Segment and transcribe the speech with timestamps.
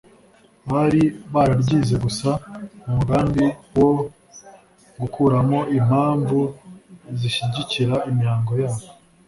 [0.71, 1.03] bari
[1.33, 2.29] bararyize gusa
[2.83, 3.45] mu mugambi
[3.77, 3.91] wo
[5.01, 6.39] gukuramo impamvu
[7.19, 8.85] zishyigikira imihango yabo